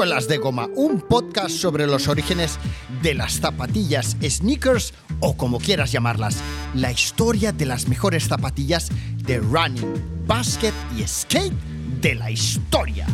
[0.00, 2.58] Suelas de Goma, un podcast sobre los orígenes
[3.02, 6.38] de las zapatillas, sneakers o como quieras llamarlas.
[6.74, 8.88] La historia de las mejores zapatillas
[9.26, 9.92] de running,
[10.26, 11.52] basket y skate
[12.00, 13.06] de la historia.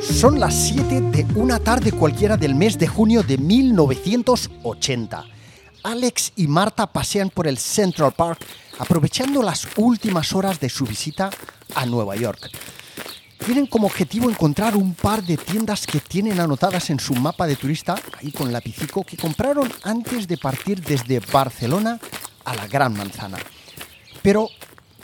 [0.00, 5.41] Son las 7 de una tarde cualquiera del mes de junio de 1980.
[5.82, 8.38] Alex y Marta pasean por el Central Park
[8.78, 11.30] aprovechando las últimas horas de su visita
[11.74, 12.50] a Nueva York.
[13.44, 17.56] Tienen como objetivo encontrar un par de tiendas que tienen anotadas en su mapa de
[17.56, 21.98] turista, ahí con lapicico, que compraron antes de partir desde Barcelona
[22.44, 23.38] a la Gran Manzana.
[24.22, 24.48] Pero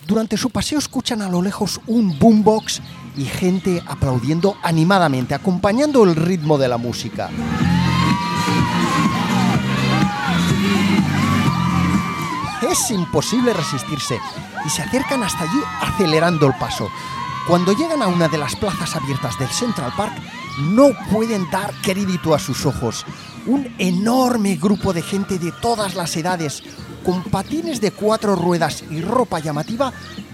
[0.07, 2.81] durante su paseo escuchan a lo lejos un boombox
[3.17, 7.31] y gente aplaudiendo animadamente, acompañando el ritmo de la música.
[12.71, 14.21] Es imposible resistirse
[14.67, 16.91] y se acercan hasta allí acelerando el paso.
[17.47, 20.13] Cuando llegan a una de las plazas abiertas del Central Park,
[20.61, 23.07] no pueden dar crédito a sus ojos.
[23.47, 26.63] Un enorme grupo de gente de todas las edades,
[27.05, 29.91] con patines de cuatro ruedas y ropa llamativa,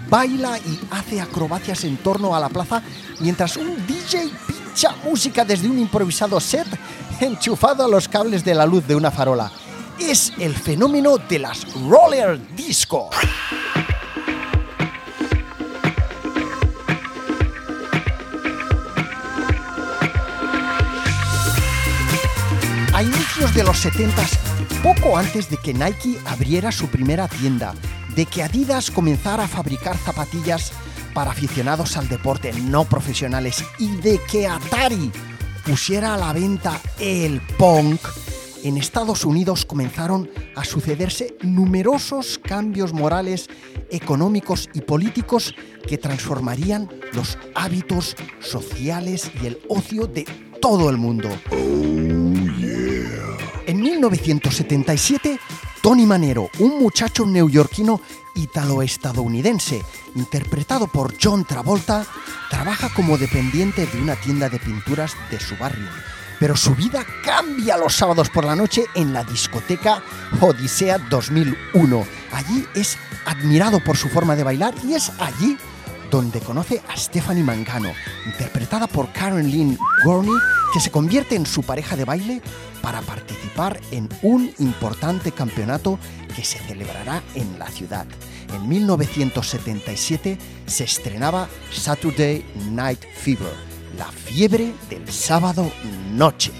[0.09, 2.81] baila y hace acrobacias en torno a la plaza
[3.21, 6.67] mientras un DJ pincha música desde un improvisado set
[7.21, 9.49] enchufado a los cables de la luz de una farola.
[9.99, 13.09] Es el fenómeno de las roller disco.
[22.93, 24.23] A inicios de los 70,
[24.83, 27.73] poco antes de que Nike abriera su primera tienda,
[28.15, 30.71] de que Adidas comenzara a fabricar zapatillas
[31.13, 35.11] para aficionados al deporte no profesionales y de que Atari
[35.65, 38.01] pusiera a la venta el punk,
[38.65, 43.47] en Estados Unidos comenzaron a sucederse numerosos cambios morales,
[43.91, 45.53] económicos y políticos
[45.87, 50.25] que transformarían los hábitos sociales y el ocio de
[50.59, 51.29] todo el mundo.
[53.67, 55.39] En 1977,
[55.83, 58.01] Tony Manero, un muchacho neoyorquino
[58.33, 59.83] italo-estadounidense,
[60.15, 62.03] interpretado por John Travolta,
[62.49, 65.87] trabaja como dependiente de una tienda de pinturas de su barrio.
[66.39, 70.01] Pero su vida cambia los sábados por la noche en la discoteca
[70.41, 72.05] Odisea 2001.
[72.31, 75.57] Allí es admirado por su forma de bailar y es allí
[76.11, 77.91] donde conoce a Stephanie Mangano,
[78.25, 80.35] interpretada por Karen Lynn Gorney,
[80.73, 82.41] que se convierte en su pareja de baile
[82.81, 85.99] para participar en un importante campeonato
[86.35, 88.05] que se celebrará en la ciudad.
[88.53, 93.53] En 1977 se estrenaba Saturday Night Fever,
[93.97, 95.71] la fiebre del sábado
[96.11, 96.51] noche.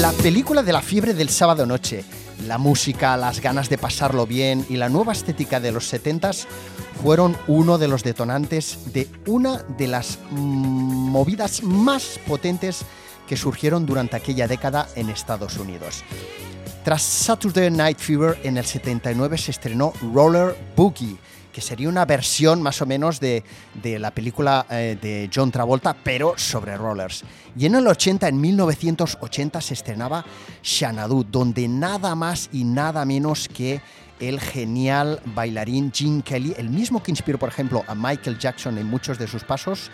[0.00, 2.04] La película de la fiebre del sábado noche,
[2.48, 6.46] la música, las ganas de pasarlo bien y la nueva estética de los 70s
[7.02, 12.84] fueron uno de los detonantes de una de las mm, movidas más potentes
[13.28, 16.02] que surgieron durante aquella década en Estados Unidos.
[16.84, 21.18] Tras Saturday Night Fever en el 79 se estrenó Roller Boogie,
[21.52, 23.42] que sería una versión más o menos de,
[23.82, 27.24] de la película eh, de John Travolta, pero sobre rollers.
[27.56, 30.24] Y en el 80, en 1980, se estrenaba
[30.62, 33.80] Xanadu, donde nada más y nada menos que
[34.20, 38.86] el genial bailarín Gene Kelly, el mismo que inspiró, por ejemplo, a Michael Jackson en
[38.86, 39.90] muchos de sus pasos,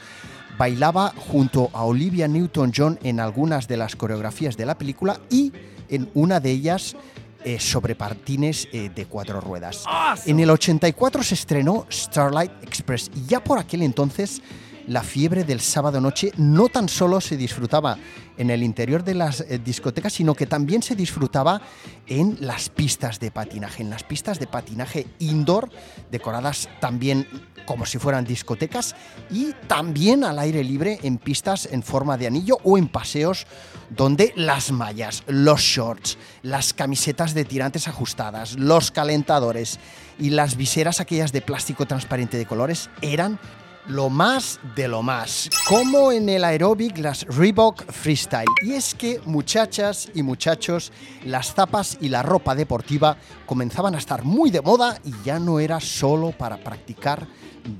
[0.56, 5.52] bailaba junto a Olivia Newton-John en algunas de las coreografías de la película y
[5.88, 6.96] en una de ellas
[7.44, 9.84] eh, sobre patines eh, de cuatro ruedas.
[10.26, 14.40] En el 84 se estrenó Starlight Express y ya por aquel entonces
[14.86, 17.98] la fiebre del sábado noche no tan solo se disfrutaba
[18.36, 21.60] en el interior de las eh, discotecas, sino que también se disfrutaba
[22.06, 25.70] en las pistas de patinaje, en las pistas de patinaje indoor,
[26.10, 27.26] decoradas también
[27.66, 28.94] como si fueran discotecas,
[29.30, 33.46] y también al aire libre en pistas en forma de anillo o en paseos
[33.90, 39.78] donde las mallas, los shorts, las camisetas de tirantes ajustadas, los calentadores
[40.18, 43.38] y las viseras aquellas de plástico transparente de colores eran
[43.86, 48.48] lo más de lo más, como en el aeróbic las Reebok Freestyle.
[48.62, 50.92] Y es que muchachas y muchachos,
[51.24, 53.16] las zapas y la ropa deportiva
[53.46, 57.26] comenzaban a estar muy de moda y ya no era solo para practicar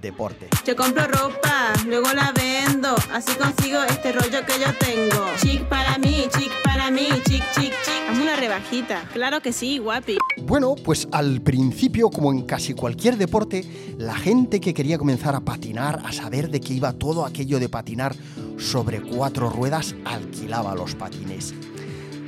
[0.00, 0.48] deporte.
[0.66, 2.94] Yo compro ropa, luego la vendo.
[3.12, 5.26] así consigo este rollo que yo tengo.
[5.40, 8.08] Chic para mí, chic para mí, chic, chic, chic.
[8.08, 9.08] Hazme una rebajita.
[9.12, 10.18] Claro que sí, guapi.
[10.42, 13.64] Bueno, pues al principio, como en casi cualquier deporte,
[13.98, 17.68] la gente que quería comenzar a patinar, a saber de qué iba todo aquello de
[17.68, 18.14] patinar
[18.58, 21.54] sobre cuatro ruedas, alquilaba los patines.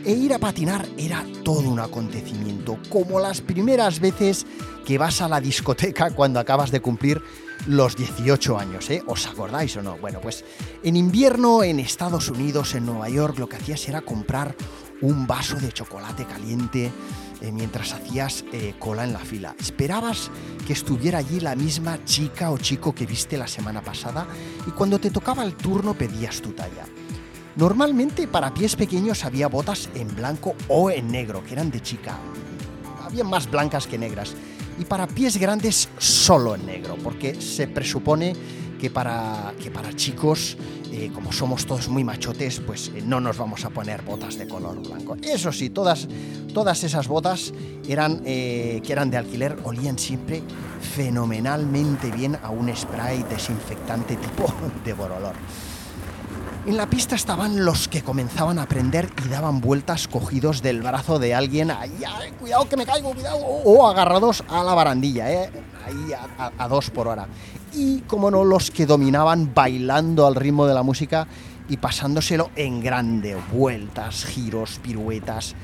[0.05, 4.47] E ir a patinar era todo un acontecimiento, como las primeras veces
[4.85, 7.20] que vas a la discoteca cuando acabas de cumplir
[7.67, 9.03] los 18 años, ¿eh?
[9.06, 9.97] ¿Os acordáis o no?
[9.99, 10.44] Bueno, pues
[10.82, 14.55] en invierno en Estados Unidos, en Nueva York, lo que hacías era comprar
[15.00, 16.93] un vaso de chocolate caliente
[17.41, 19.55] eh, mientras hacías eh, cola en la fila.
[19.58, 20.31] Esperabas
[20.67, 24.26] que estuviera allí la misma chica o chico que viste la semana pasada
[24.67, 26.87] y cuando te tocaba el turno pedías tu talla.
[27.56, 32.19] Normalmente para pies pequeños había botas en blanco o en negro, que eran de chica.
[33.02, 34.35] Había más blancas que negras.
[34.78, 38.34] Y para pies grandes solo en negro, porque se presupone
[38.78, 40.56] que para, que para chicos,
[40.93, 44.46] eh, como somos todos muy machotes, pues eh, no nos vamos a poner botas de
[44.46, 45.17] color blanco.
[45.23, 46.06] Eso sí, todas,
[46.52, 47.52] todas esas botas
[47.88, 50.43] eran, eh, que eran de alquiler olían siempre
[50.94, 54.52] fenomenalmente bien a un spray desinfectante tipo
[54.84, 55.34] de borolor.
[56.66, 61.20] En la pista estaban los que comenzaban a aprender y daban vueltas cogidos del brazo
[61.20, 65.50] de alguien, ay, ay, cuidado que me caigo, cuidado, o agarrados a la barandilla, ¿eh?
[65.86, 67.28] ahí a, a, a dos por hora.
[67.72, 71.28] Y, como no, los que dominaban bailando al ritmo de la música
[71.68, 75.54] y pasándoselo en grande, vueltas, giros, piruetas.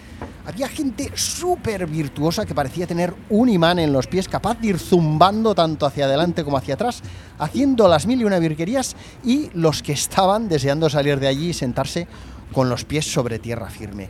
[0.45, 4.79] Había gente súper virtuosa que parecía tener un imán en los pies, capaz de ir
[4.79, 7.03] zumbando tanto hacia adelante como hacia atrás,
[7.39, 11.55] haciendo las mil y una virquerías, y los que estaban deseando salir de allí y
[11.55, 12.07] sentarse
[12.53, 14.09] con los pies sobre tierra firme.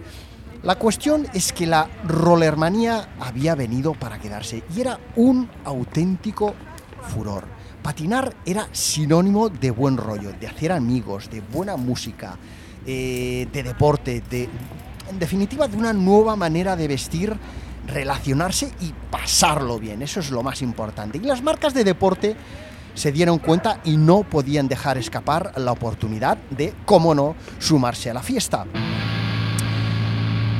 [0.62, 6.54] La cuestión es que la rollermanía había venido para quedarse y era un auténtico
[7.02, 7.61] furor.
[7.82, 12.36] Patinar era sinónimo de buen rollo, de hacer amigos, de buena música,
[12.86, 14.48] eh, de deporte, de,
[15.10, 17.36] en definitiva de una nueva manera de vestir,
[17.86, 20.02] relacionarse y pasarlo bien.
[20.02, 21.18] Eso es lo más importante.
[21.18, 22.36] Y las marcas de deporte
[22.94, 28.14] se dieron cuenta y no podían dejar escapar la oportunidad de, cómo no, sumarse a
[28.14, 28.64] la fiesta.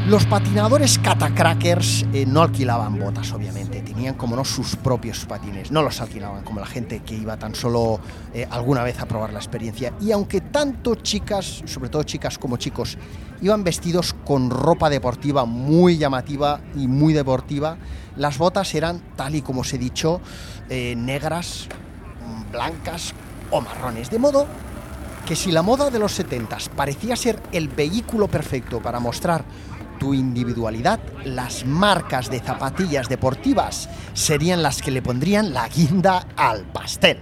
[0.09, 5.81] Los patinadores catacrackers eh, no alquilaban botas, obviamente, tenían como no sus propios patines, no
[5.81, 8.01] los alquilaban como la gente que iba tan solo
[8.35, 9.93] eh, alguna vez a probar la experiencia.
[10.01, 12.99] Y aunque tanto chicas, sobre todo chicas como chicos,
[13.43, 17.77] iban vestidos con ropa deportiva muy llamativa y muy deportiva,
[18.17, 20.21] las botas eran, tal y como os he dicho,
[20.69, 21.69] eh, negras,
[22.51, 23.15] blancas
[23.53, 24.11] o marrones.
[24.11, 24.49] De modo
[25.25, 29.45] que si la moda de los 70 parecía ser el vehículo perfecto para mostrar
[30.13, 37.19] individualidad, las marcas de zapatillas deportivas serían las que le pondrían la guinda al pastel.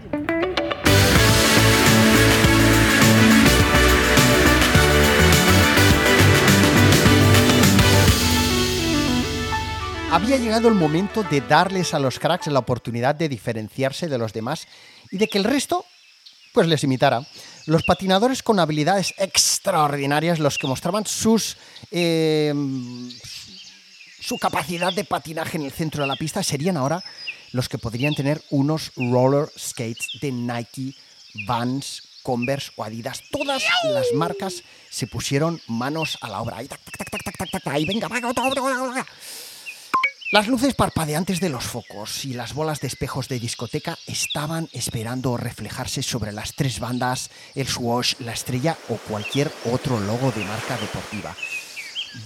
[10.10, 14.32] Había llegado el momento de darles a los cracks la oportunidad de diferenciarse de los
[14.32, 14.66] demás
[15.12, 15.84] y de que el resto
[16.52, 17.22] pues les imitara.
[17.66, 21.56] Los patinadores con habilidades extraordinarias, los que mostraban sus,
[21.90, 22.54] eh,
[24.20, 27.02] su capacidad de patinaje en el centro de la pista, serían ahora
[27.52, 30.94] los que podrían tener unos roller skates de Nike,
[31.46, 33.22] Vans, Converse o Adidas.
[33.30, 36.58] Todas las marcas se pusieron manos a la obra.
[36.58, 39.06] Ahí, tac, tac, tac, tac, tac, tac, venga, venga, venga, venga.
[40.32, 45.36] Las luces parpadeantes de los focos y las bolas de espejos de discoteca estaban esperando
[45.36, 50.76] reflejarse sobre las tres bandas, el swoosh, la estrella o cualquier otro logo de marca
[50.76, 51.34] deportiva.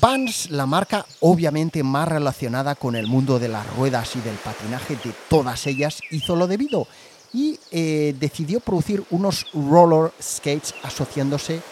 [0.03, 4.97] Vans, la marca obviamente más relacionada con el mundo de las ruedas y del patinaje
[4.97, 6.87] de todas ellas, hizo lo debido
[7.33, 11.63] y eh, decidió producir unos roller skates asociándose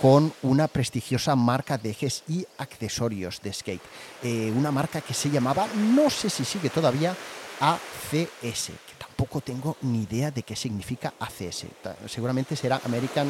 [0.00, 3.82] con una prestigiosa marca de ejes y accesorios de skate.
[4.22, 7.16] Eh, una marca que se llamaba, no sé si sigue todavía,
[7.60, 11.66] ACS, que tampoco tengo ni idea de qué significa ACS.
[12.06, 13.26] Seguramente será American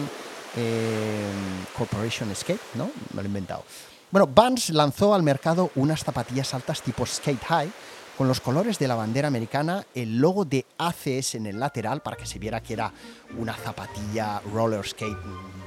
[0.57, 1.31] eh,
[1.77, 2.91] Corporation Skate, ¿no?
[3.15, 3.65] Me lo he inventado.
[4.11, 7.71] Bueno, Vans lanzó al mercado unas zapatillas altas tipo Skate High
[8.19, 12.17] con los colores de la bandera americana, el logo de ACS en el lateral para
[12.17, 12.93] que se viera que era
[13.39, 15.17] una zapatilla roller skate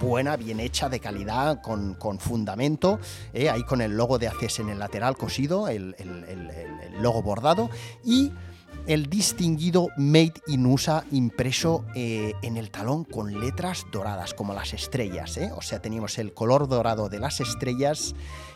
[0.02, 3.00] buena, bien hecha, de calidad, con, con fundamento,
[3.32, 7.70] eh, ahí con el logo de ACS en el lateral cosido, el, el, logo bordado
[8.04, 8.34] y
[8.88, 14.74] el distinguido Made in USA impreso eh, en el talón con letras doradas, como las
[14.74, 15.38] estrellas.
[15.38, 15.52] ¿eh?
[15.56, 18.16] O sea, teníamos el color dorado de las estrellas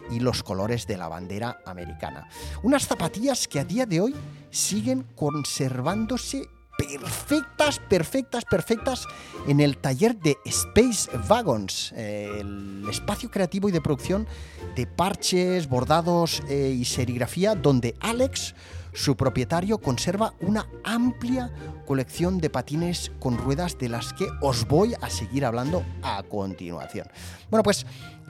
[0.10, 2.27] y los colores de la bandera americana.
[2.63, 4.15] Unas zapatillas que a día de hoy
[4.50, 9.08] siguen conservándose perfectas, perfectas, perfectas
[9.48, 14.27] en el taller de Space Wagons, eh, el espacio creativo y de producción
[14.75, 18.55] de parches, bordados y serigrafía, donde Alex,
[18.96, 21.52] su propietario, conserva una amplia
[21.86, 27.08] colección de patines con ruedas de las que os voy a seguir hablando a continuación.
[27.50, 27.86] Bueno, pues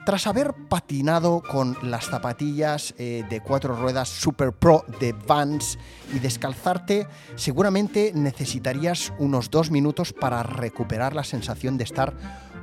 [0.06, 5.80] tras haber patinado con las zapatillas eh, de cuatro ruedas Super Pro de Vans
[6.14, 12.14] y descalzarte, seguramente necesitarías unos dos minutos para recuperar la sensación de estar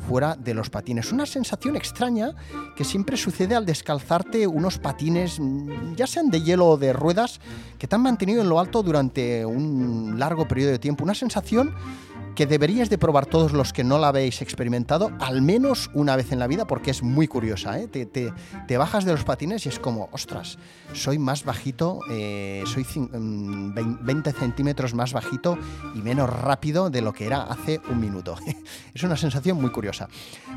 [0.07, 1.11] fuera de los patines.
[1.11, 2.33] Una sensación extraña
[2.77, 7.41] que siempre sucede al descalzarte unos patines, mm, ya sean de hielo o de ruedas,
[7.77, 11.03] que te han mantenido en lo alto durante un largo periodo de tiempo.
[11.03, 11.75] Una sensación
[12.35, 16.31] que deberías de probar todos los que no la habéis experimentado al menos una vez
[16.31, 17.77] en la vida porque es muy curiosa.
[17.79, 17.87] ¿eh?
[17.87, 20.59] Te, bajas de los patines y es como, ostras,
[20.93, 25.57] soy más bajito, eh, soy 20 mm, centímetros más bajito
[25.95, 28.35] y menos rápido de lo que era hace un minuto.
[28.93, 30.07] es una sensación muy curiosa.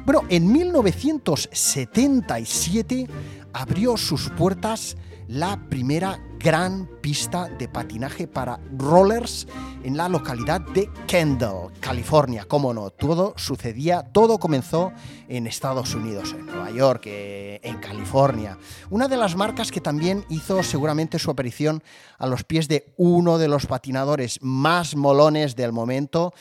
[0.05, 3.09] Bueno, en 1977
[3.53, 4.97] abrió sus puertas
[5.29, 9.47] la primera gran pista de patinaje para rollers
[9.83, 12.45] en la localidad de Kendall, California.
[12.47, 14.93] Cómo no, todo sucedía, todo comenzó
[15.29, 18.59] en Estados Unidos, en Nueva York, eh, en California.
[18.91, 21.83] Una de las marcas que también hizo seguramente su aparición
[22.19, 26.33] a los pies de uno de los patinadores más molones del momento.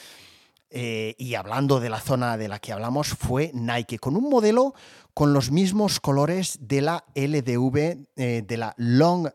[0.77, 4.73] Eh, y hablando de la zona de la que hablamos, fue Nike, con un modelo
[5.15, 9.29] con los mismos colores de la LDV, eh, de la Long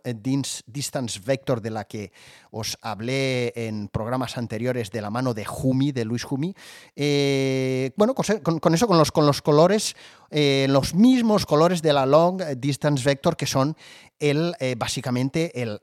[0.67, 2.13] Distance Vector, de la que
[2.51, 6.55] os hablé en programas anteriores de la mano de Jumi, de Luis Jumi.
[6.95, 9.97] Eh, bueno, con, eso, con los, con los colores,
[10.31, 13.75] eh, los mismos colores de la Long Distance Vector, que son
[14.19, 15.81] el, básicamente el,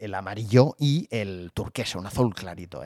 [0.00, 2.82] el, amarillo y el turquesa, un azul clarito.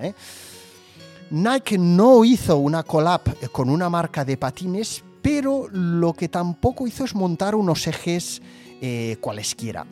[1.33, 3.23] Nike no hizo una collab
[3.53, 8.43] con una marca de patines, pero lo que tampoco hizo es montar unos ejes
[8.83, 9.87] eh, cualesquiera.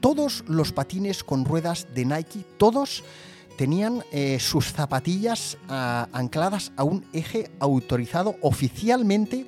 [0.00, 3.04] Todos los patines con ruedas de Nike, todos
[3.58, 9.44] tenían eh, sus zapatillas ah, ancladas a un eje autorizado oficialmente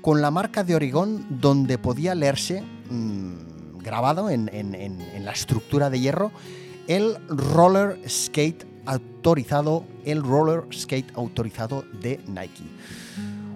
[0.00, 6.00] con la marca de Oregón donde podía leerse mm, grabado en, en, la estructura de
[6.00, 6.32] hierro
[6.86, 12.64] el roller skate autorizado, el roller skate autorizado de Nike.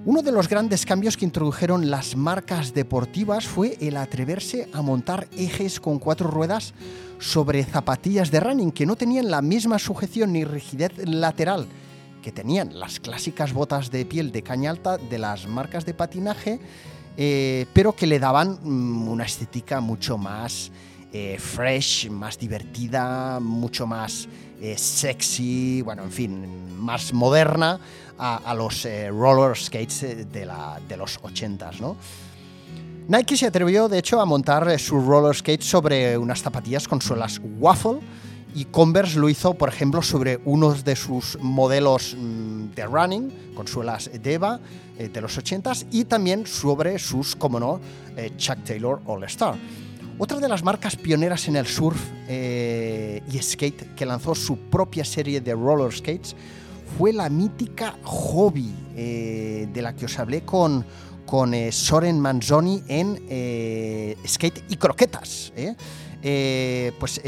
[0.05, 5.29] Uno de los grandes cambios que introdujeron las marcas deportivas fue el atreverse a montar
[5.37, 6.75] ejes con cuatro ruedas
[7.19, 11.67] sobre zapatillas de running que no tenían la misma sujeción ni rigidez lateral
[12.23, 16.59] que tenían las clásicas botas de piel de caña alta de las marcas de patinaje,
[17.17, 20.71] eh, pero que le daban mm, una estética mucho más
[21.13, 24.27] eh, fresh, más divertida, mucho más
[24.61, 27.79] eh, sexy, bueno, en fin, más moderna
[28.19, 31.97] a, los eh, roller skates eh, de, la, de los 80s, ¿no?
[33.09, 37.41] Nike se atrevió, de hecho, a montar su roller skate sobre unas zapatillas con suelas
[37.59, 38.01] waffle
[38.55, 43.67] y Converse lo hizo, por ejemplo, sobre unos de sus modelos mm, de running con
[43.67, 44.61] suelas Deva
[44.97, 47.81] de los 80s y también sobre sus, como no,
[48.37, 49.57] Chuck Taylor All Star.
[50.17, 55.41] Otra de las marcas pioneras en el surf y skate que lanzó su propia serie
[55.41, 56.37] de roller skates
[56.97, 60.85] fue la mítica Hobby, eh, de la que os hablé con,
[61.27, 65.53] con eh, Soren Manzoni en eh, Skate y Croquetas.
[66.99, 67.21] pues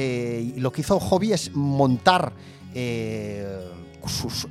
[0.56, 2.32] lo que hizo Hobby es montar
[4.06, 4.46] sus,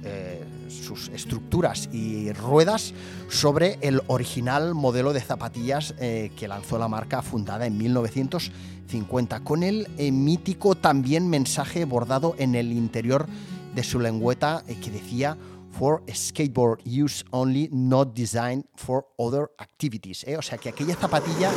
[0.70, 2.94] sus, estructuras y ruedas
[3.30, 9.88] sobre el original modelo de zapatillas que lanzó la marca fundada en 1950, con el
[9.98, 13.28] mítico también mensaje bordado en el interior
[13.76, 15.38] de su lengüeta eh, que decía
[15.78, 20.24] for skateboard use only, not designed for other activities.
[20.24, 20.38] ¿eh?
[20.38, 21.52] O sea que aquella zapatilla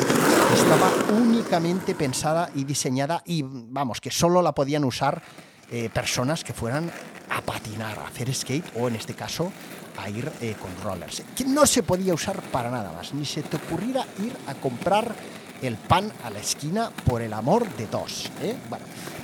[0.52, 5.22] estaba únicamente pensada y diseñada y vamos, que solo la podían usar
[5.70, 6.90] eh, personas que fueran
[7.30, 9.52] a patinar, a hacer skate o en este caso
[9.96, 10.30] a ir
[10.60, 11.22] con rollers.
[11.36, 15.14] Que no se podía usar para nada más, ni se te ocurriera ir a comprar
[15.62, 18.30] el pan a la esquina por el amor de dos.
[18.42, 18.56] ¿eh?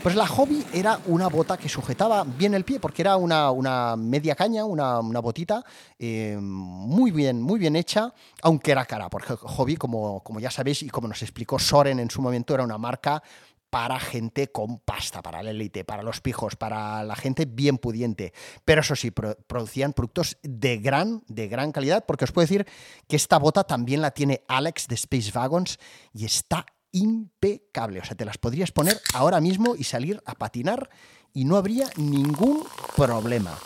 [0.03, 4.35] Pues la hobby era una bota que sujetaba bien el pie porque era una, media
[4.35, 5.65] caña, una, botita
[5.99, 10.83] eh, muy bien, muy bien hecha, aunque era cara, porque hobby, como, como ya sabéis
[10.83, 13.23] y como nos explicó Soren en su momento, era una marca
[13.75, 18.33] para gente con pasta, para la élite, para los pijos, para la gente bien pudiente.
[18.65, 22.69] Pero eso sí, producían productos de gran, de gran calidad, porque os puedo decir
[23.09, 25.81] que esta bota también la tiene Alex de Space Wagons
[26.13, 27.99] y está impecable.
[27.99, 30.89] O sea, te las podrías poner ahora mismo y salir a patinar
[31.33, 32.65] y no habría ningún
[32.97, 33.59] problema.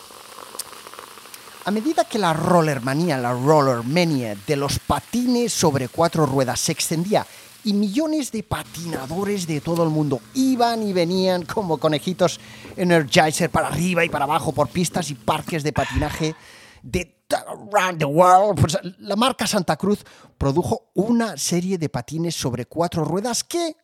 [1.66, 7.26] A medida que la rollermanía, la rollermania de los patines sobre cuatro ruedas se extendía
[7.68, 12.40] y millones de patinadores de todo el mundo iban y venían como conejitos
[12.78, 16.34] Energizer para arriba y para abajo por pistas y parques de patinaje
[16.82, 17.14] de
[17.46, 20.02] around the world, pues la marca Santa Cruz
[20.38, 23.76] produjo una serie de patines sobre cuatro ruedas que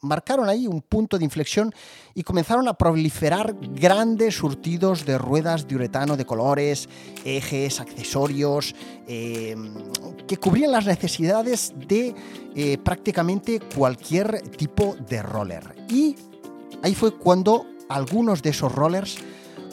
[0.00, 1.72] marcaron ahí un punto de inflexión
[2.14, 6.88] y comenzaron a proliferar grandes surtidos de ruedas de uretano de colores,
[7.24, 8.74] ejes, accesorios,
[9.06, 9.54] eh,
[10.26, 12.14] que cubrían las necesidades de
[12.54, 15.76] eh, prácticamente cualquier tipo de roller.
[15.88, 16.16] Y
[16.82, 19.18] ahí fue cuando algunos de esos rollers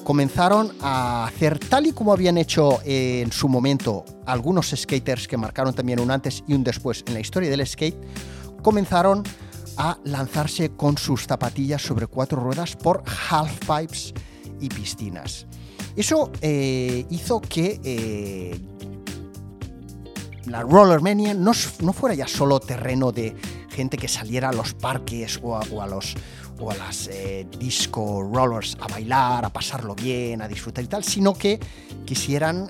[0.04, 5.74] comenzaron a hacer tal y como habían hecho en su momento algunos skaters que marcaron
[5.74, 7.98] también un antes y un después en la historia del skate,
[8.62, 9.24] comenzaron
[10.04, 14.14] lanzarse con sus zapatillas sobre cuatro ruedas por halfpipes
[14.60, 15.48] y piscinas.
[15.96, 18.60] Eso eh, hizo que eh,
[20.46, 23.36] la Rollermania no, no, fuera ya solo terreno de
[23.70, 26.16] gente que saliera a los parques o a, los
[26.60, 31.04] o a las eh, disco rollers a bailar, a pasarlo bien, a disfrutar y tal,
[31.04, 31.60] sino que
[32.06, 32.68] quisieran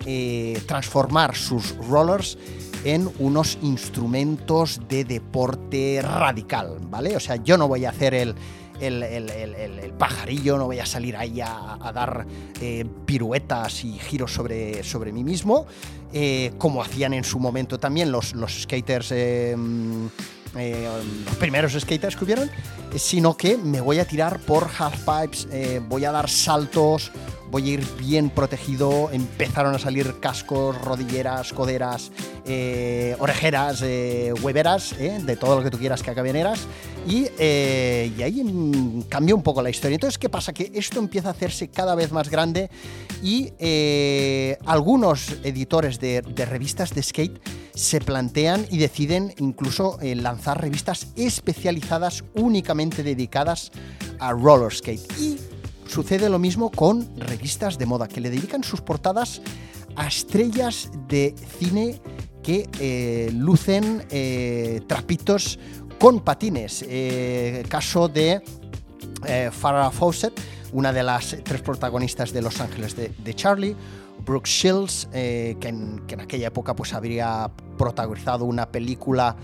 [0.68, 2.38] transformar sus rollers
[2.84, 7.16] en unos instrumentos de deporte radical, ¿vale?
[7.16, 8.36] O sea, yo no voy a hacer el,
[8.80, 12.26] el, pajarillo, no voy a salir ahí a, dar
[12.62, 15.66] eh, piruetas y giros sobre, sobre mí mismo,
[16.14, 19.12] eh, como hacían en su momento también los, los skaters.
[19.12, 19.56] Eh,
[20.56, 22.50] los primeros skaters que hubieron,
[22.96, 25.48] sino que me voy a tirar por halfpipes,
[25.88, 27.12] voy a dar saltos,
[27.52, 29.10] voy a ir bien protegido.
[29.12, 32.12] Empezaron a salir cascos, rodilleras, coderas,
[32.46, 36.62] eh, orejeras, eh, hueveras, eh, de todo lo que tú quieras que acabeneras.
[37.08, 39.96] Y, y ahí cambió un poco la historia.
[39.96, 40.54] Entonces, ¿qué pasa?
[40.54, 42.70] Que esto empieza a hacerse cada vez más grande
[43.24, 43.52] y
[44.66, 47.40] algunos editores de, revistas de skate
[47.74, 53.72] se plantean y deciden incluso lanzar revistas especializadas únicamente dedicadas
[54.20, 55.49] a roller skate.
[55.90, 59.42] Sucede lo mismo con revistas de moda que le dedican sus portadas
[59.96, 62.00] a estrellas de cine
[62.44, 65.58] que eh, lucen eh, trapitos
[66.00, 66.86] con patines.
[66.88, 68.40] Eh, caso de
[69.52, 70.40] Farrah Fawcett,
[70.74, 73.76] una de las tres protagonistas de Los Ángeles de, Charlie,
[74.24, 77.50] Brooke Shields, que en, que, en, aquella época pues habría
[77.80, 79.36] protagonizado una película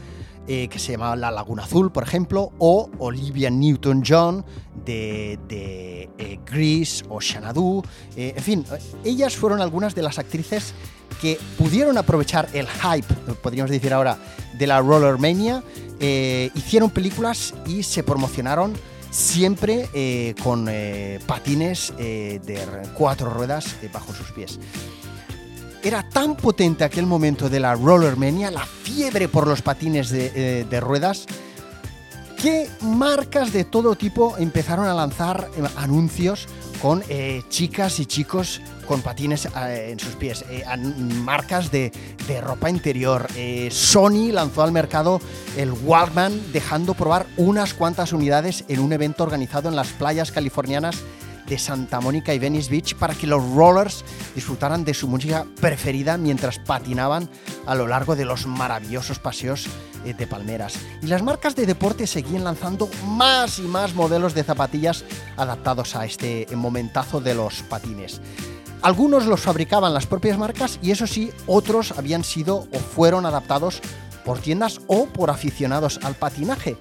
[0.48, 4.46] eh, que se llamaba La Laguna Azul, por ejemplo, o Olivia Newton-John
[4.86, 7.82] de, de eh, Grease o Xanadu.
[8.16, 8.66] Eh, en fin,
[9.04, 10.76] ellas fueron algunas de las actrices
[11.20, 14.20] que pudieron aprovechar el hype, podríamos decir ahora,
[14.54, 15.64] de la Rollermania,
[16.00, 18.74] hicieron películas y se promocionaron
[19.10, 20.70] siempre con
[21.26, 22.60] patines de
[22.96, 24.60] cuatro ruedas bajo sus pies.
[25.86, 30.80] Era tan potente aquel momento de la Rollermania, la fiebre por los patines de, eh,
[30.80, 31.28] ruedas,
[32.42, 36.48] que marcas de todo tipo empezaron a lanzar eh, anuncios
[36.82, 40.44] con eh, chicas y chicos con patines en sus pies,
[41.24, 41.92] marcas de,
[42.28, 43.28] de, ropa interior.
[43.70, 45.22] Sony lanzó al mercado
[45.56, 50.96] el Walkman, dejando probar unas cuantas unidades en un evento organizado en las playas californianas
[51.48, 54.04] de Santa Mónica y Venice Beach para que los rollers
[54.34, 57.30] disfrutaran de su música preferida mientras patinaban
[57.66, 59.68] a lo largo de los maravillosos paseos
[60.06, 60.78] eh, de palmeras.
[61.02, 65.04] Y las marcas de deporte seguían lanzando más y más modelos de zapatillas
[65.38, 68.22] adaptados a este momentazo de los patines.
[68.82, 73.82] Algunos los fabricaban las propias marcas y eso sí, otros habían sido o fueron adaptados
[74.24, 76.78] por tiendas o por aficionados al patinaje.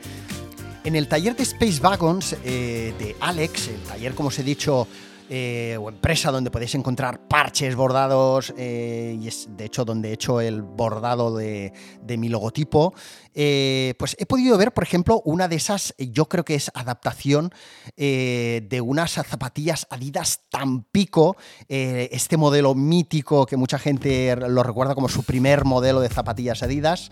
[0.84, 4.86] En el taller de Space Wagons eh, de Alex, el taller, como os he dicho,
[5.30, 10.12] eh, o empresa donde podéis encontrar parches bordados eh, y es de hecho donde he
[10.12, 11.72] hecho el bordado de,
[12.18, 12.92] mi logotipo,
[13.32, 17.50] pues he podido ver, por ejemplo, una de esas, yo creo que es adaptación
[17.96, 25.22] de unas zapatillas Adidas Tampico, este modelo mítico que mucha gente lo recuerda como su
[25.22, 27.10] primer modelo de zapatillas Adidas,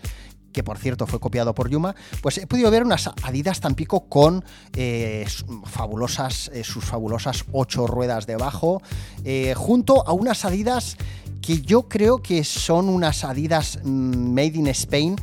[0.53, 4.45] que por cierto fue copiado por Yuma, pues he podido ver unas Adidas Tampico con
[4.75, 5.25] eh,
[5.65, 8.81] fabulosas, eh, sus fabulosas ocho ruedas debajo,
[9.25, 10.97] eh, junto a unas Adidas
[11.41, 15.15] que yo creo que son unas Adidas mm, made in Spain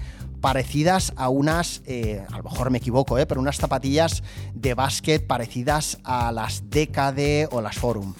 [0.42, 4.22] parecidas a unas, a lo mejor me equivoco, pero unas zapatillas
[4.54, 8.14] de básquet parecidas a las Decade o las Forum.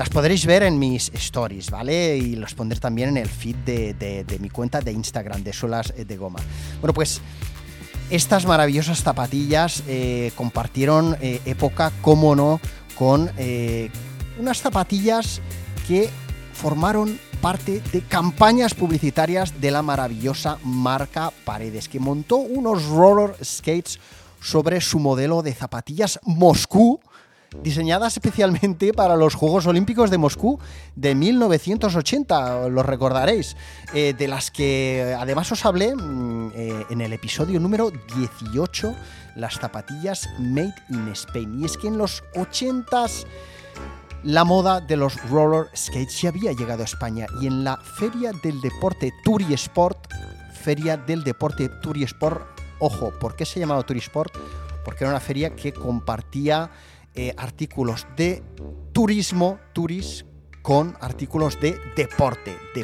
[0.00, 2.16] Las podréis ver en mis stories, ¿vale?
[2.16, 6.16] Y los pondré también en el feed de, mi cuenta de Instagram, de suelas de
[6.16, 6.38] goma.
[6.80, 7.20] Bueno, pues
[8.08, 12.62] estas maravillosas zapatillas eh, compartieron eh, época, cómo no,
[12.94, 13.90] con eh,
[14.38, 15.42] unas zapatillas
[15.86, 16.08] que
[16.54, 24.00] formaron parte de campañas publicitarias de la maravillosa marca Paredes, que montó unos roller skates
[24.40, 27.00] sobre su modelo de zapatillas Moscú,
[27.62, 30.58] diseñadas especialmente para los Juegos Olímpicos de Moscú
[30.94, 33.56] de 1980, lo recordaréis,
[33.94, 38.94] eh, de las que además os hablé mm, eh, en el episodio número 18,
[39.36, 41.60] las zapatillas Made in Spain.
[41.60, 43.26] Y es que en los 80s
[44.22, 48.32] la moda de los roller skates ya había llegado a España y en la Feria
[48.42, 50.12] del Deporte Turisport,
[50.52, 52.42] Feria del Deporte Turisport,
[52.80, 54.36] ojo, ¿por qué se llamaba Turisport?
[54.84, 56.70] Porque era una feria que compartía
[57.22, 58.42] eh, artículos de
[58.94, 60.24] turismo, turis,
[60.62, 62.56] con artículos de deporte.
[62.74, 62.80] De,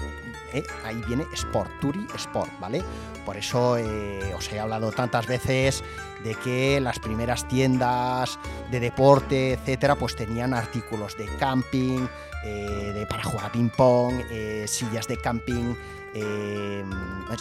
[0.52, 2.82] eh, ahí viene sport, turi, sport, ¿vale?
[3.24, 5.82] Por eso eh, os he hablado tantas veces
[6.22, 8.38] de que las primeras tiendas
[8.70, 12.06] de deporte, etcétera, pues tenían artículos de camping,
[12.44, 14.20] de, para jugar ping-pong,
[14.66, 15.74] sillas de camping,
[16.18, 16.84] eh,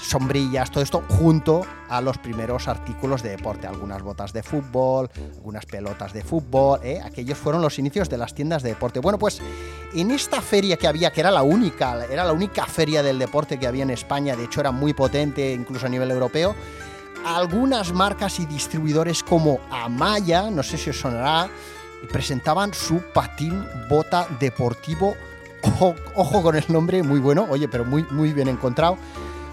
[0.02, 5.66] sombrillas, todo esto junto a los primeros artículos de deporte, algunas botas de fútbol, algunas
[5.66, 7.02] pelotas de fútbol, ¿eh?
[7.04, 9.00] aquellos fueron los inicios de las tiendas de deporte.
[9.00, 9.42] Bueno, pues
[9.94, 13.58] en esta feria que había, que era la única, era la única feria del deporte
[13.58, 16.56] que había en España, de hecho era muy potente incluso a nivel europeo,
[17.26, 21.50] algunas marcas y distribuidores como Amaya, no sé si os sonará,
[22.12, 25.16] presentaban su patín bota deportivo
[26.16, 28.98] ojo, con el nombre, muy bueno, oye, pero muy, muy bien encontrado.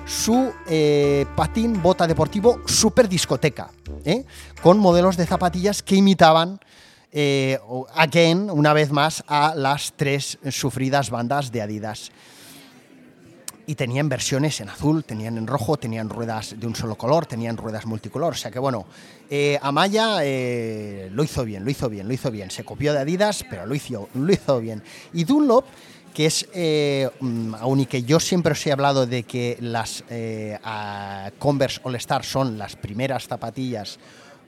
[0.06, 3.70] Su eh, patín bota deportivo super discoteca,
[4.04, 4.24] ¿eh?
[4.60, 6.58] con modelos de zapatillas que imitaban,
[7.12, 7.58] eh,
[7.94, 12.10] again, una vez más, a las tres sufridas bandas de Adidas.
[13.64, 17.56] Y tenían versiones en azul, tenían en rojo, tenían ruedas de un solo color, tenían
[17.56, 18.32] ruedas multicolor.
[18.32, 18.86] O sea que bueno,
[19.62, 20.16] Amaya
[21.10, 22.50] lo hizo bien, lo hizo bien, lo hizo bien.
[22.50, 24.82] Se copió de Adidas, pero lo hizo, lo hizo bien.
[25.12, 25.64] Y Dunlop
[26.12, 30.58] que es, eh, mm, aunque yo siempre os he hablado de que las eh,
[31.38, 33.98] Converse All Star son las primeras zapatillas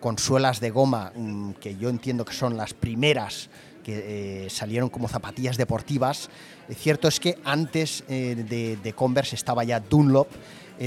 [0.00, 3.48] con suelas de goma, mm, que yo entiendo que son las primeras
[3.82, 6.30] que eh, salieron como zapatillas deportivas,
[6.74, 10.28] cierto es que antes de, de, Converse estaba ya Dunlop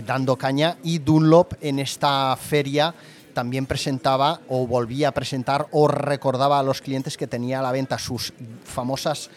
[0.03, 2.95] dando caña y Dunlop en esta feria
[3.35, 7.71] también presentaba o volvía a presentar o recordaba a los clientes que tenía a la
[7.71, 9.29] venta sus famosas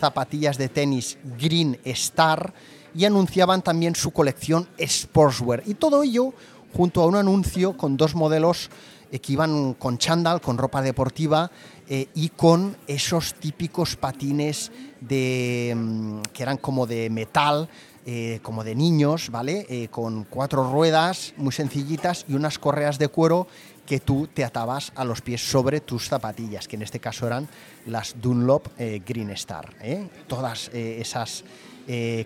[0.00, 2.52] zapatillas de tenis Green Star
[2.94, 5.62] y anunciaban también su colección Sportswear.
[5.66, 6.32] Y todo ello
[6.74, 8.70] junto a un anuncio con dos modelos
[9.10, 11.50] eh, que iban con chándal, con ropa deportiva
[11.88, 14.70] eh, y con esos típicos patines
[15.00, 17.68] de, mm, que eran como de metal,
[18.04, 19.88] eh, como de niños, ¿vale?
[19.90, 23.46] con cuatro ruedas muy sencillitas y unas correas de cuero
[23.88, 27.48] que tú te atabas a los pies sobre tus zapatillas, que en este caso eran
[27.86, 29.74] las Dunlop eh, Green Star.
[29.80, 30.06] ¿eh?
[30.26, 31.42] Todas eh, esas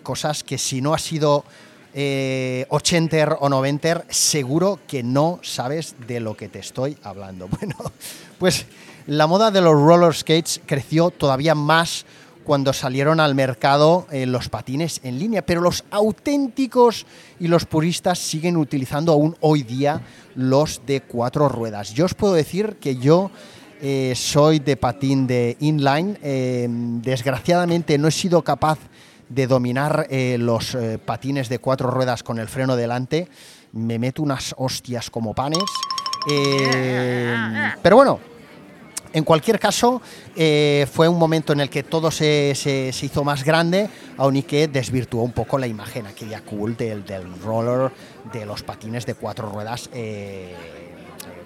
[0.03, 1.45] cosas que si no ha sido
[1.95, 7.49] 80 o 90 seguro que no sabes de lo que te estoy hablando.
[7.61, 7.77] Bueno,
[8.41, 8.67] pues
[9.07, 12.05] la moda de los roller skates creció todavía más
[12.45, 17.07] cuando salieron al mercado los patines en línea, pero los auténticos
[17.39, 20.01] y los puristas siguen utilizando aún hoy día
[20.35, 21.93] los de cuatro ruedas.
[21.95, 23.31] Yo os puedo decir que yo
[23.85, 26.17] eh, soy de patín de inline.
[26.23, 28.79] Eh, desgraciadamente no he sido capaz
[29.29, 33.29] de dominar eh, los patines de cuatro ruedas con el freno delante.
[33.73, 35.65] Me meto unas hostias como panes.
[37.83, 38.21] pero bueno,
[39.13, 40.01] en cualquier caso,
[40.35, 45.23] fue un momento en el que todo se, hizo más grande, aun y que desvirtuó
[45.23, 47.93] un poco la imagen aquella cool del, del roller,
[48.33, 49.91] de los patines de cuatro ruedas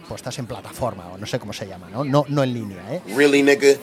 [0.07, 2.05] puestas en plataforma, o no sé cómo se llama, ¿no?
[2.05, 3.03] No, no en línea, ¿eh?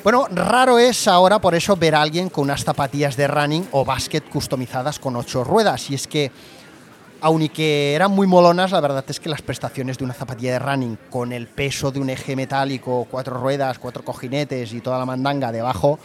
[0.04, 3.86] Bueno, raro es ahora por eso ver a alguien con unas zapatillas de running o
[3.86, 5.90] basket customizadas con ocho ruedas.
[5.90, 6.32] Y es que,
[7.24, 10.98] aunque eran muy molonas, la verdad es que las prestaciones de una zapatilla de running
[11.10, 15.50] con el peso de un eje metálico, cuatro ruedas, cuatro cojinetes y toda la mandanga
[15.50, 16.00] debajo,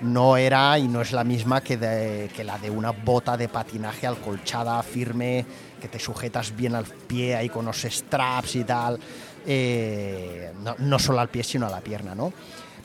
[0.00, 4.08] no era y no es la misma que, que la de una bota de patinaje
[4.08, 5.46] alcolchada, firme,
[5.80, 8.98] que te sujetas bien al pie ahí con los straps y tal.
[9.46, 12.32] Eh, no, solo al pie, sino a la pierna, ¿no?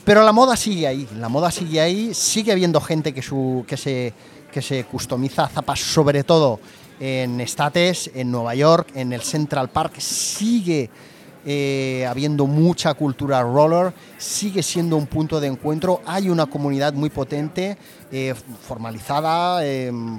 [0.04, 3.76] Pero la moda sigue ahí, la moda sigue ahí, sigue habiendo gente que, su, que,
[3.76, 4.14] se,
[4.52, 6.60] que se customiza zapas, sobre todo
[7.00, 10.90] en States, en Nueva York, en el Central Park, sigue
[11.46, 17.08] eh, habiendo mucha cultura roller, sigue siendo un punto de encuentro, hay una comunidad muy
[17.08, 17.78] potente,
[18.12, 19.62] eh, formalizada,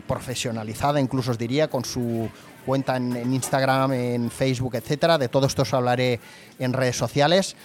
[0.07, 2.27] profesionalizada, incluso os diría, con su
[2.65, 5.17] cuenta en, Instagram, en Facebook, etcétera.
[5.17, 6.19] De todo esto os hablaré
[6.59, 7.55] en redes sociales.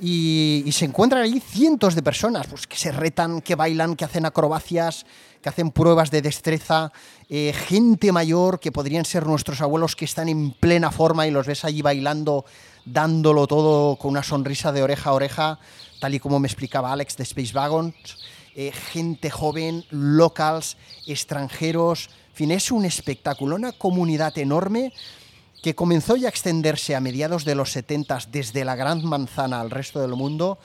[0.00, 4.26] y, se encuentran allí cientos de personas pues, que se retan, que bailan, que hacen
[4.26, 5.06] acrobacias,
[5.42, 6.92] que hacen pruebas de destreza,
[7.28, 11.46] eh, gente mayor que podrían ser nuestros abuelos que están en plena forma y los
[11.46, 12.44] ves allí bailando,
[12.84, 15.58] dándolo todo con una sonrisa de oreja a oreja,
[16.00, 17.94] tal y como me explicaba Alex de Space Wagons.
[18.54, 20.76] Eh, gente joven, locals,
[21.06, 24.92] extranjeros, en fin, es un espectáculo, una comunidad enorme
[25.62, 29.70] que comenzó ya a extenderse a mediados de los 70 desde la Gran Manzana al
[29.70, 30.58] resto del mundo,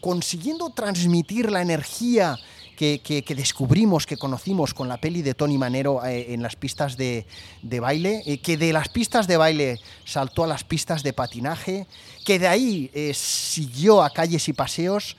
[0.00, 2.38] consiguiendo transmitir la energía
[2.74, 7.26] que, descubrimos, que conocimos con la peli de Tony Manero eh, en las pistas de,
[7.62, 11.86] baile, eh, que de las pistas de baile saltó a las pistas de patinaje,
[12.24, 15.16] que de ahí eh, siguió a calles y paseos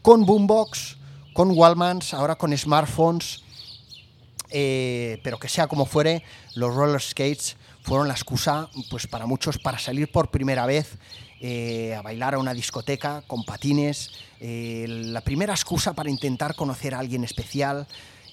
[0.00, 0.96] con Boombox,
[1.32, 3.42] con Wallmans, ahora con smartphones,
[4.50, 6.22] pero que sea como fuere,
[6.56, 10.98] los roller skates fueron la excusa pues, para muchos para salir por primera vez
[11.44, 16.94] eh, a bailar a una discoteca con patines, eh, la primera excusa para intentar conocer
[16.94, 17.84] a alguien especial,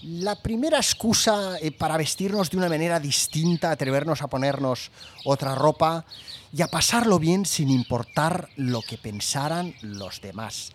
[0.04, 4.92] la primera excusa eh, para vestirnos de una manera distinta, atrevernos a ponernos
[5.26, 6.06] otra ropa
[6.54, 10.72] y a pasarlo bien sin importar lo que pensaran los demás.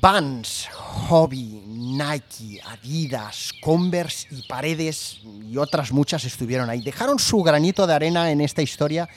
[0.00, 6.82] Vans, Hobby, Nike, Adidas, Converse y Paredes y otras muchas estuvieron ahí.
[6.82, 9.08] Dejaron su granito de arena en esta historia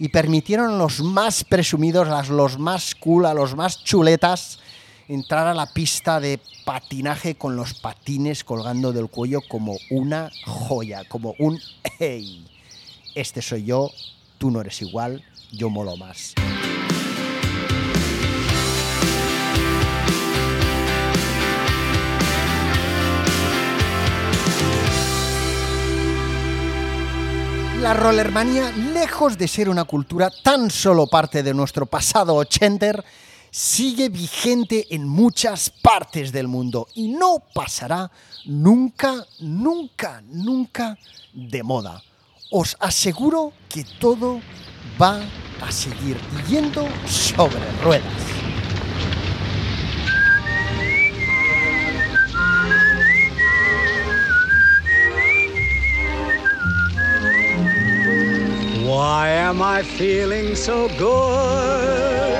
[0.00, 4.58] y permitieron a los más presumidos, los más cool, a los más chuletas,
[5.08, 11.04] entrar a la pista de patinaje con los patines colgando del cuello como una joya,
[11.04, 11.60] como un
[11.98, 12.46] hey,
[13.14, 13.90] este soy yo,
[14.38, 16.34] tú no eres igual, yo molo más.
[27.80, 33.02] La rollermanía, lejos de ser una cultura tan solo parte de nuestro pasado ochenter,
[33.50, 38.10] sigue vigente en muchas partes del mundo y no pasará
[38.44, 40.98] nunca, nunca, nunca
[41.32, 42.02] de moda.
[42.50, 44.42] Os aseguro que todo
[45.00, 45.18] va
[45.62, 46.18] a seguir
[46.50, 48.39] yendo sobre ruedas.
[59.60, 62.38] Am I feeling so good?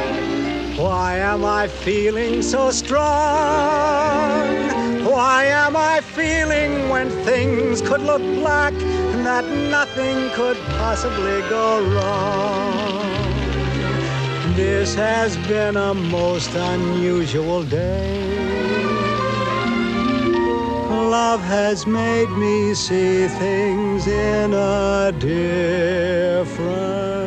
[0.78, 3.04] Why am I feeling so strong?
[5.04, 11.84] Why am I feeling when things could look black and that nothing could possibly go
[11.92, 13.04] wrong?
[14.56, 18.49] This has been a most unusual day
[21.10, 27.19] love has made me see things in a different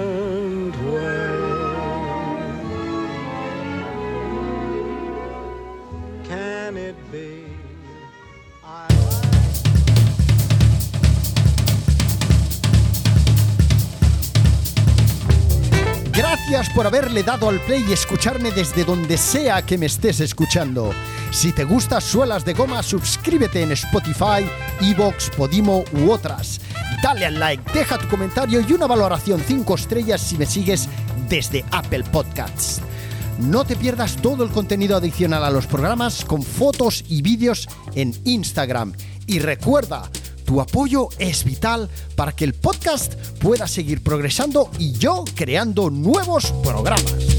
[16.54, 20.92] Por haberle dado al play y escucharme desde donde sea que me estés escuchando.
[21.32, 24.46] Si te gusta Suelas de Goma, suscríbete en Spotify,
[24.80, 26.62] Evox, Podimo u otras.
[27.02, 30.88] Dale al like, deja tu comentario y una valoración 5 estrellas si me sigues
[31.28, 32.82] desde Apple Podcasts.
[33.40, 38.14] No te pierdas todo el contenido adicional a los programas con fotos y vídeos en
[38.26, 38.94] Instagram.
[39.26, 40.04] Y recuerda,
[40.44, 46.52] tu apoyo es vital para que el podcast pueda seguir progresando y yo creando nuevos
[46.64, 47.33] programas.